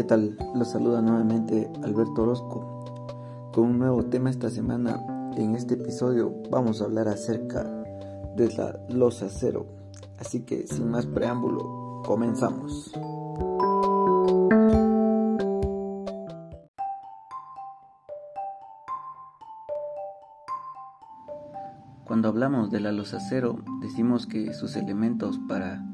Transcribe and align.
¿Qué 0.00 0.04
tal? 0.04 0.34
Los 0.54 0.70
saluda 0.70 1.02
nuevamente 1.02 1.70
Alberto 1.82 2.22
Orozco 2.22 3.50
con 3.52 3.64
un 3.64 3.78
nuevo 3.78 4.02
tema 4.06 4.30
esta 4.30 4.48
semana. 4.48 4.98
En 5.36 5.54
este 5.54 5.74
episodio 5.74 6.32
vamos 6.50 6.80
a 6.80 6.86
hablar 6.86 7.06
acerca 7.06 7.64
de 8.34 8.50
la 8.56 8.80
losa 8.88 9.26
cero. 9.28 9.66
Así 10.18 10.40
que 10.40 10.66
sin 10.66 10.90
más 10.90 11.04
preámbulo, 11.04 12.00
comenzamos. 12.06 12.90
Cuando 22.06 22.28
hablamos 22.28 22.70
de 22.70 22.80
la 22.80 22.92
losa 22.92 23.18
cero, 23.20 23.58
decimos 23.82 24.26
que 24.26 24.54
sus 24.54 24.76
elementos 24.76 25.38
para 25.46 25.84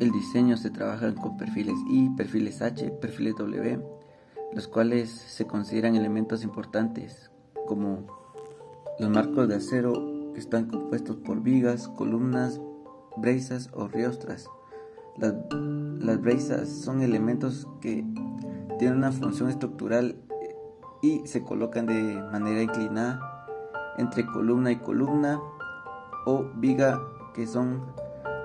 el 0.00 0.10
diseño 0.10 0.56
se 0.56 0.70
trabajan 0.70 1.14
con 1.14 1.36
perfiles 1.36 1.76
I, 1.88 2.10
perfiles 2.10 2.60
H, 2.60 2.90
perfiles 3.00 3.34
W, 3.36 3.82
los 4.52 4.68
cuales 4.68 5.10
se 5.10 5.46
consideran 5.46 5.96
elementos 5.96 6.44
importantes 6.44 7.30
como 7.66 8.06
los 8.98 9.10
marcos 9.10 9.48
de 9.48 9.56
acero 9.56 9.92
que 10.34 10.40
están 10.40 10.66
compuestos 10.66 11.16
por 11.16 11.42
vigas, 11.42 11.88
columnas, 11.88 12.60
brezas 13.16 13.70
o 13.72 13.88
riostras. 13.88 14.48
Las, 15.16 15.34
las 15.98 16.68
son 16.68 17.00
elementos 17.00 17.66
que 17.80 18.04
tienen 18.78 18.98
una 18.98 19.12
función 19.12 19.48
estructural 19.48 20.16
y 21.02 21.26
se 21.26 21.42
colocan 21.42 21.86
de 21.86 22.22
manera 22.32 22.62
inclinada 22.62 23.18
entre 23.96 24.26
columna 24.26 24.72
y 24.72 24.76
columna 24.76 25.40
o 26.26 26.44
viga 26.56 27.00
que 27.34 27.46
son 27.46 27.82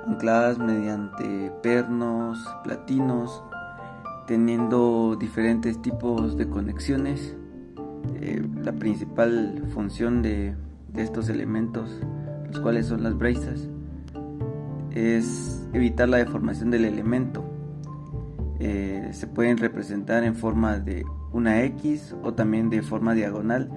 ancladas 0.07 0.57
mediante 0.57 1.51
pernos, 1.61 2.39
platinos, 2.63 3.43
teniendo 4.27 5.15
diferentes 5.19 5.81
tipos 5.81 6.37
de 6.37 6.47
conexiones. 6.47 7.35
Eh, 8.15 8.41
la 8.63 8.73
principal 8.73 9.63
función 9.73 10.21
de, 10.21 10.55
estos 10.95 11.29
elementos, 11.29 11.89
los 12.47 12.59
cuales 12.59 12.87
son 12.87 13.03
las 13.03 13.17
brazas, 13.17 13.69
es 14.91 15.67
evitar 15.73 16.09
la 16.09 16.17
deformación 16.17 16.71
del 16.71 16.85
elemento. 16.85 17.43
Eh, 18.59 19.09
se 19.11 19.27
pueden 19.27 19.57
representar 19.57 20.23
en 20.23 20.35
forma 20.35 20.77
de 20.79 21.05
una 21.31 21.63
X 21.63 22.15
o 22.23 22.33
también 22.33 22.69
de 22.69 22.81
forma 22.81 23.13
diagonal, 23.13 23.69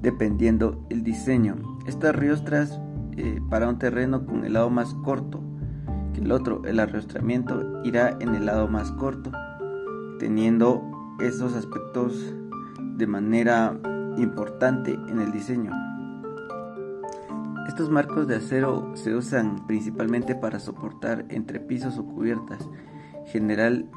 dependiendo 0.00 0.84
el 0.88 1.04
diseño. 1.04 1.56
Estas 1.86 2.16
riostras 2.16 2.80
eh, 3.16 3.40
para 3.50 3.68
un 3.68 3.78
terreno 3.78 4.26
con 4.26 4.44
el 4.44 4.54
lado 4.54 4.70
más 4.70 4.94
corto 4.94 5.41
el 6.20 6.32
otro, 6.32 6.62
el 6.64 6.80
arrastramiento, 6.80 7.82
irá 7.84 8.16
en 8.20 8.34
el 8.34 8.46
lado 8.46 8.68
más 8.68 8.92
corto, 8.92 9.30
teniendo 10.18 10.82
esos 11.20 11.54
aspectos 11.54 12.34
de 12.96 13.06
manera 13.06 13.78
importante 14.16 14.92
en 14.92 15.20
el 15.20 15.32
diseño. 15.32 15.72
Estos 17.68 17.90
marcos 17.90 18.26
de 18.26 18.36
acero 18.36 18.92
se 18.94 19.14
usan 19.14 19.66
principalmente 19.66 20.34
para 20.34 20.58
soportar 20.58 21.24
entre 21.30 21.58
pisos 21.58 21.96
o 21.96 22.04
cubiertas. 22.04 22.68
General, 23.26 23.88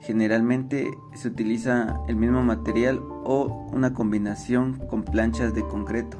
generalmente 0.00 0.90
se 1.14 1.28
utiliza 1.28 2.00
el 2.06 2.16
mismo 2.16 2.42
material 2.42 3.00
o 3.24 3.66
una 3.72 3.92
combinación 3.92 4.74
con 4.88 5.02
planchas 5.02 5.54
de 5.54 5.62
concreto. 5.62 6.18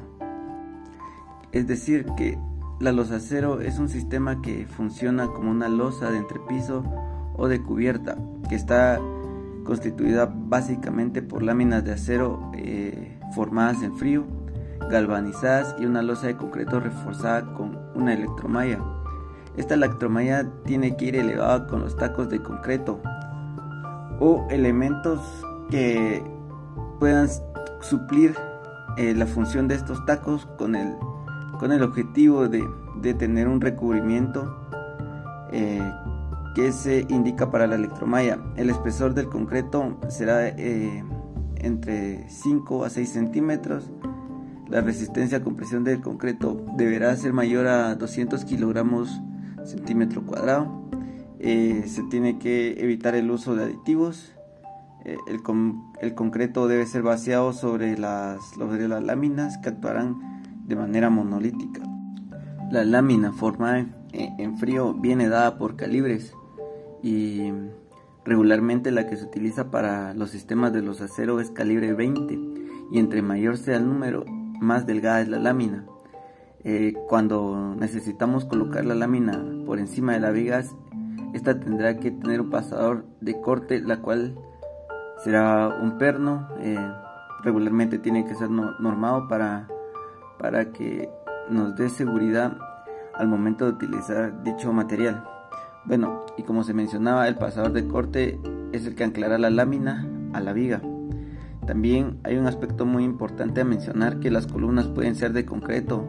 Es 1.51 1.67
decir, 1.67 2.05
que 2.17 2.37
la 2.79 2.91
losa 2.91 3.15
acero 3.15 3.61
es 3.61 3.79
un 3.79 3.89
sistema 3.89 4.41
que 4.41 4.65
funciona 4.65 5.27
como 5.27 5.51
una 5.51 5.69
losa 5.69 6.11
de 6.11 6.17
entrepiso 6.17 6.83
o 7.35 7.47
de 7.47 7.61
cubierta 7.61 8.17
que 8.49 8.55
está 8.55 8.99
constituida 9.63 10.31
básicamente 10.33 11.21
por 11.21 11.43
láminas 11.43 11.83
de 11.83 11.93
acero 11.93 12.51
eh, 12.55 13.17
formadas 13.33 13.81
en 13.81 13.95
frío, 13.95 14.25
galvanizadas 14.89 15.75
y 15.79 15.85
una 15.85 16.01
losa 16.01 16.27
de 16.27 16.35
concreto 16.35 16.79
reforzada 16.79 17.53
con 17.53 17.79
una 17.95 18.13
electromalla. 18.13 18.79
Esta 19.55 19.75
electromalla 19.75 20.49
tiene 20.65 20.97
que 20.97 21.05
ir 21.05 21.15
elevada 21.15 21.67
con 21.67 21.81
los 21.81 21.95
tacos 21.95 22.29
de 22.29 22.41
concreto 22.41 22.99
o 24.19 24.45
elementos 24.49 25.19
que 25.69 26.23
puedan 26.99 27.29
suplir 27.81 28.35
eh, 28.97 29.13
la 29.15 29.25
función 29.25 29.67
de 29.67 29.75
estos 29.75 30.05
tacos 30.05 30.45
con 30.57 30.75
el 30.75 30.95
con 31.59 31.71
el 31.71 31.83
objetivo 31.83 32.47
de, 32.47 32.63
tener 33.13 33.47
un 33.47 33.61
recubrimiento 33.61 34.57
eh, 35.51 35.81
que 36.55 36.71
se 36.71 37.05
indica 37.09 37.51
para 37.51 37.67
la 37.67 37.75
electromalla. 37.75 38.39
El 38.55 38.69
espesor 38.69 39.13
del 39.13 39.27
concreto 39.27 39.97
será 40.09 40.47
eh, 40.47 41.03
entre 41.57 42.29
5 42.29 42.85
a 42.85 42.89
6 42.89 43.09
centímetros. 43.09 43.91
La 44.69 44.81
resistencia 44.81 45.39
a 45.39 45.43
compresión 45.43 45.83
del 45.83 46.01
concreto 46.01 46.65
deberá 46.77 47.15
ser 47.15 47.33
mayor 47.33 47.67
a 47.67 47.95
200 47.95 48.45
kilogramos 48.45 49.21
centímetro 49.65 50.25
cuadrado. 50.25 50.83
Eh, 51.39 51.83
se 51.87 52.03
tiene 52.03 52.39
que 52.39 52.81
evitar 52.81 53.15
el 53.15 53.29
uso 53.29 53.55
de 53.55 53.65
aditivos. 53.65 54.33
el, 55.03 55.41
el, 56.01 56.15
concreto 56.15 56.67
debe 56.67 56.85
ser 56.85 57.01
vaciado 57.01 57.51
sobre 57.51 57.97
las, 57.97 58.41
sobre 58.51 58.87
las 58.87 59.03
láminas 59.03 59.57
que 59.57 59.69
actuarán 59.69 60.32
de 60.65 60.75
manera 60.75 61.09
monolítica. 61.09 61.81
La 62.71 62.83
lámina 62.83 63.31
formada 63.31 63.85
en 64.11 64.57
frío 64.57 64.93
viene 64.93 65.27
dada 65.27 65.57
por 65.57 65.75
calibres 65.75 66.33
y 67.01 67.51
regularmente 68.25 68.91
la 68.91 69.07
que 69.07 69.17
se 69.17 69.25
utiliza 69.25 69.69
para 69.69 70.13
los 70.13 70.29
sistemas 70.29 70.71
de 70.73 70.81
los 70.81 71.01
aceros 71.01 71.41
es 71.41 71.51
calibre 71.51 71.93
20 71.93 72.39
y 72.91 72.99
entre 72.99 73.21
mayor 73.21 73.57
sea 73.57 73.77
el 73.77 73.87
número 73.87 74.25
más 74.61 74.85
delgada 74.85 75.21
es 75.21 75.27
la 75.27 75.39
lámina. 75.39 75.85
Eh, 76.63 76.93
cuando 77.09 77.75
necesitamos 77.77 78.45
colocar 78.45 78.85
la 78.85 78.95
lámina 78.95 79.43
por 79.65 79.79
encima 79.79 80.13
de 80.13 80.21
la 80.21 80.31
viga, 80.31 80.63
esta 81.33 81.59
tendrá 81.59 81.97
que 81.97 82.11
tener 82.11 82.39
un 82.39 82.49
pasador 82.49 83.05
de 83.19 83.41
corte, 83.41 83.81
la 83.81 83.97
cual 83.97 84.35
será 85.23 85.67
un 85.67 85.97
perno. 85.97 86.47
Eh, 86.59 86.79
regularmente 87.43 87.99
tiene 87.99 88.25
que 88.25 88.35
ser 88.35 88.49
normado 88.49 89.27
para 89.27 89.67
para 90.43 90.73
que 90.73 91.09
nos 91.49 91.73
dé 91.77 91.87
seguridad 91.87 92.57
al 93.13 93.29
momento 93.29 93.63
de 93.63 93.71
utilizar 93.71 94.43
dicho 94.43 94.73
material. 94.73 95.23
Bueno, 95.85 96.25
y 96.37 96.43
como 96.43 96.65
se 96.65 96.73
mencionaba, 96.73 97.29
el 97.29 97.35
pasador 97.35 97.71
de 97.71 97.87
corte 97.87 98.41
es 98.73 98.85
el 98.85 98.93
que 98.93 99.05
anclará 99.05 99.37
la 99.37 99.49
lámina 99.49 100.05
a 100.33 100.41
la 100.41 100.51
viga. 100.51 100.81
También 101.65 102.19
hay 102.25 102.35
un 102.35 102.45
aspecto 102.45 102.85
muy 102.85 103.05
importante 103.05 103.61
a 103.61 103.63
mencionar 103.63 104.19
que 104.19 104.31
las 104.31 104.45
columnas 104.45 104.89
pueden 104.89 105.15
ser 105.15 105.31
de 105.31 105.45
concreto 105.45 106.03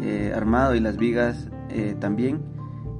eh, 0.00 0.32
armado 0.34 0.74
y 0.74 0.80
las 0.80 0.96
vigas 0.96 1.50
eh, 1.68 1.94
también 2.00 2.40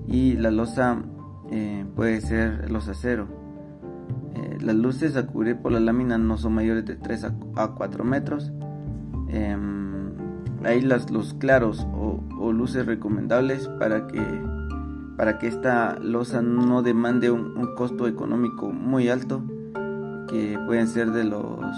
y 0.07 0.35
la 0.35 0.51
losa 0.51 1.03
eh, 1.51 1.87
puede 1.97 2.21
ser 2.21 2.71
los 2.71 2.89
acero. 2.89 3.27
las 4.61 4.77
luces 4.77 5.17
a 5.17 5.27
cubrir 5.27 5.57
por 5.57 5.73
la 5.73 5.81
lámina 5.81 6.19
no 6.19 6.37
son 6.37 6.53
mayores 6.53 6.85
de 6.85 6.97
3 6.97 7.25
a 7.57 7.69
4 7.69 8.05
metros. 8.05 8.53
Ahí 10.65 10.81
las, 10.81 11.11
los 11.11 11.35
claros 11.35 11.87
o, 11.95 12.53
luces 12.53 12.87
recomendables 12.87 13.69
para 13.79 14.07
que, 14.07 14.21
para 15.17 15.39
que 15.39 15.47
esta 15.47 15.99
losa 16.01 16.43
no 16.43 16.83
demande 16.83 17.31
un, 17.31 17.75
costo 17.77 18.09
económico 18.09 18.71
muy 18.73 19.09
alto, 19.09 19.43
que 20.29 20.59
pueden 20.67 20.89
ser 20.89 21.13
de 21.13 21.25
los 21.25 21.77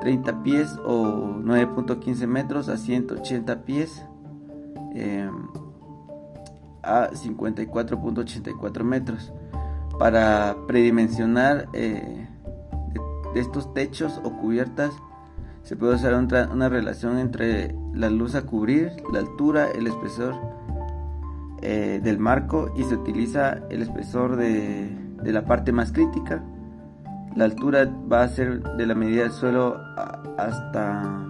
30 0.00 0.42
pies 0.42 0.78
o 0.84 1.36
9.15 1.38 2.26
metros 2.26 2.68
a 2.68 2.76
180 2.76 3.64
pies 3.64 4.04
em, 4.94 5.30
a 6.82 7.10
54.84 7.10 8.82
metros. 8.82 9.32
Para 9.98 10.56
predimensionar 10.66 11.68
eh, 11.74 12.26
estos 13.34 13.72
techos 13.72 14.20
o 14.24 14.36
cubiertas 14.38 14.92
se 15.62 15.76
puede 15.76 15.94
usar 15.94 16.14
una 16.14 16.68
relación 16.68 17.18
entre 17.18 17.74
la 17.94 18.10
luz 18.10 18.34
a 18.34 18.42
cubrir, 18.42 18.92
la 19.12 19.20
altura, 19.20 19.68
el 19.70 19.86
espesor 19.86 20.34
eh, 21.60 22.00
del 22.02 22.18
marco 22.18 22.72
y 22.76 22.82
se 22.82 22.96
utiliza 22.96 23.60
el 23.70 23.82
espesor 23.82 24.34
de, 24.34 24.90
la 25.22 25.44
parte 25.44 25.70
más 25.70 25.92
crítica. 25.92 26.42
La 27.36 27.44
altura 27.44 27.88
va 28.12 28.24
a 28.24 28.28
ser 28.28 28.60
de 28.60 28.86
la 28.86 28.96
medida 28.96 29.22
del 29.22 29.30
suelo 29.30 29.80
hasta, 30.36 31.24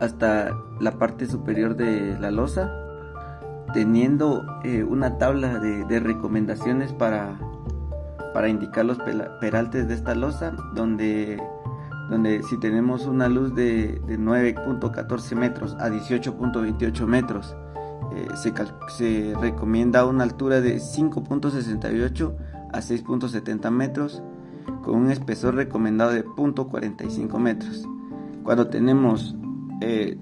hasta 0.00 0.50
la 0.80 0.90
parte 0.98 1.26
superior 1.26 1.76
de 1.76 2.18
la 2.18 2.32
losa, 2.32 2.72
teniendo 3.72 4.44
eh, 4.64 4.82
una 4.82 5.18
tabla 5.18 5.60
de, 5.60 6.00
recomendaciones 6.00 6.92
para, 6.92 7.38
para 8.34 8.48
indicar 8.48 8.84
los 8.84 8.98
peraltes 9.40 9.86
de 9.86 9.94
esta 9.94 10.16
losa, 10.16 10.56
donde 10.74 11.40
donde 12.10 12.42
si 12.42 12.58
tenemos 12.58 13.06
una 13.06 13.28
luz 13.28 13.54
de, 13.54 14.00
9.14 14.02 15.36
metros 15.36 15.74
a 15.78 15.88
18.28 15.88 17.06
metros, 17.06 17.56
eh, 18.14 18.28
se, 18.36 19.34
recomienda 19.40 20.04
una 20.04 20.24
altura 20.24 20.60
de 20.60 20.76
5.68 20.76 22.34
a 22.72 22.78
6.70 22.80 23.70
metros 23.70 24.22
con 24.82 24.96
un 24.96 25.10
espesor 25.10 25.54
recomendado 25.54 26.12
de 26.12 26.24
0.45 26.24 27.38
metros. 27.38 27.88
Cuando 28.42 28.66
tenemos 28.68 29.36
eh, 29.80 30.18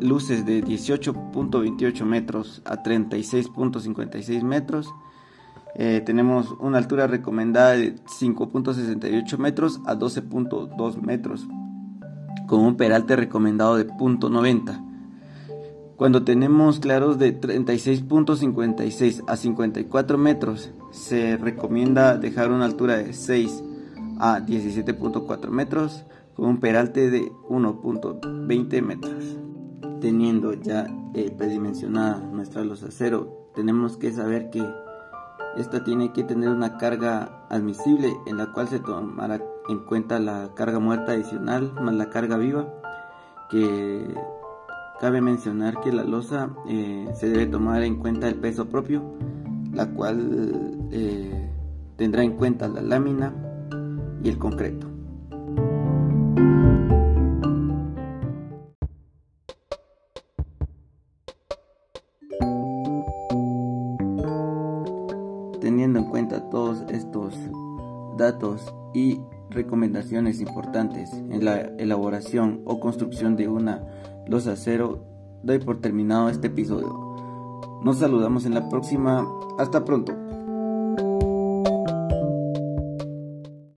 luces 0.00 0.44
de 0.46 0.62
18.28 0.62 2.04
metros 2.04 2.62
a 2.64 2.82
36.56 2.82 4.42
metros, 4.42 4.92
eh, 5.74 6.02
tenemos 6.04 6.54
una 6.58 6.78
altura 6.78 7.06
recomendada 7.06 7.72
de 7.72 7.94
5.68 7.96 9.38
metros 9.38 9.80
a 9.86 9.94
12.2 9.94 11.00
metros, 11.00 11.46
con 12.46 12.60
un 12.60 12.76
peralte 12.76 13.16
recomendado 13.16 13.76
de 13.76 13.86
0.90. 13.86 14.84
Cuando 15.96 16.22
tenemos 16.22 16.78
claros 16.78 17.18
de 17.18 17.40
36.56 17.40 19.24
a 19.26 19.36
54 19.36 20.16
metros, 20.16 20.70
se 20.92 21.36
recomienda 21.36 22.16
dejar 22.16 22.52
una 22.52 22.66
altura 22.66 22.98
de 22.98 23.12
6 23.12 23.64
a 24.20 24.38
17.4 24.38 25.48
metros 25.48 26.04
con 26.34 26.46
un 26.46 26.60
peralte 26.60 27.10
de 27.10 27.32
1.20 27.48 28.82
metros. 28.82 29.38
Teniendo 30.00 30.54
ya 30.54 30.86
eh, 31.14 31.32
predimensionada 31.36 32.20
nuestra 32.20 32.62
luz 32.62 32.84
acero, 32.84 33.50
tenemos 33.56 33.96
que 33.96 34.12
saber 34.12 34.50
que 34.50 34.62
esta 35.56 35.82
tiene 35.84 36.12
que 36.12 36.24
tener 36.24 36.50
una 36.50 36.78
carga 36.78 37.46
admisible 37.48 38.12
en 38.26 38.36
la 38.36 38.52
cual 38.52 38.68
se 38.68 38.80
tomará 38.80 39.40
en 39.68 39.78
cuenta 39.80 40.18
la 40.18 40.50
carga 40.54 40.78
muerta 40.78 41.12
adicional 41.12 41.72
más 41.80 41.94
la 41.94 42.10
carga 42.10 42.36
viva 42.36 42.68
que 43.50 44.14
Cabe 44.98 45.20
mencionar 45.20 45.80
que 45.80 45.92
la 45.92 46.02
losa 46.02 46.50
eh, 46.68 47.08
se 47.14 47.28
debe 47.28 47.46
tomar 47.46 47.84
en 47.84 47.98
cuenta 48.00 48.26
el 48.26 48.34
peso 48.34 48.66
propio, 48.66 49.14
la 49.72 49.88
cual 49.90 50.88
eh, 50.90 51.52
tendrá 51.96 52.24
en 52.24 52.32
cuenta 52.32 52.66
la 52.66 52.82
lámina 52.82 53.32
y 54.24 54.28
el 54.28 54.38
concreto. 54.38 54.87
Teniendo 65.68 65.98
en 65.98 66.06
cuenta 66.06 66.48
todos 66.48 66.82
estos 66.88 67.34
datos 68.16 68.74
y 68.94 69.20
recomendaciones 69.50 70.40
importantes 70.40 71.12
en 71.12 71.44
la 71.44 71.60
elaboración 71.60 72.62
o 72.64 72.80
construcción 72.80 73.36
de 73.36 73.48
una 73.48 73.86
los 74.26 74.46
acero, 74.46 75.04
doy 75.42 75.58
por 75.58 75.82
terminado 75.82 76.30
este 76.30 76.46
episodio. 76.46 77.80
Nos 77.84 77.98
saludamos 77.98 78.46
en 78.46 78.54
la 78.54 78.66
próxima. 78.70 79.28
Hasta 79.58 79.84
pronto. 79.84 80.14